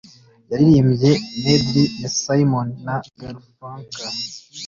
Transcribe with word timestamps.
Yaririmbye 0.49 1.11
medley 1.43 1.91
ya 2.01 2.09
Simon 2.19 2.67
na 2.85 2.95
Garfunkel. 3.19 4.09